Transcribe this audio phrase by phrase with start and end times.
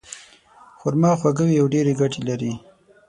[0.79, 2.51] خرما خواږه وي او ډېرې ګټې لري.